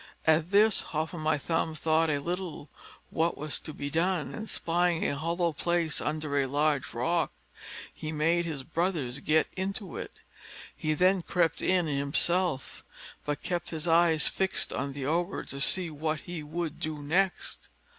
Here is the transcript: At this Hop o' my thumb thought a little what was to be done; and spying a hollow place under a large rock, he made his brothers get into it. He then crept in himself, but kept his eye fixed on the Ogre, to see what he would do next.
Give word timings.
At 0.25 0.49
this 0.49 0.81
Hop 0.81 1.13
o' 1.13 1.19
my 1.19 1.37
thumb 1.37 1.75
thought 1.75 2.09
a 2.09 2.17
little 2.19 2.69
what 3.11 3.37
was 3.37 3.59
to 3.59 3.71
be 3.71 3.91
done; 3.91 4.33
and 4.33 4.49
spying 4.49 5.05
a 5.05 5.15
hollow 5.15 5.53
place 5.53 6.01
under 6.01 6.39
a 6.41 6.47
large 6.47 6.91
rock, 6.95 7.31
he 7.93 8.11
made 8.11 8.43
his 8.45 8.63
brothers 8.63 9.19
get 9.19 9.45
into 9.55 9.97
it. 9.97 10.13
He 10.75 10.95
then 10.95 11.21
crept 11.21 11.61
in 11.61 11.85
himself, 11.85 12.83
but 13.25 13.43
kept 13.43 13.69
his 13.69 13.87
eye 13.87 14.17
fixed 14.17 14.73
on 14.73 14.93
the 14.93 15.05
Ogre, 15.05 15.43
to 15.43 15.61
see 15.61 15.91
what 15.91 16.21
he 16.21 16.41
would 16.41 16.79
do 16.79 16.97
next. 16.97 17.69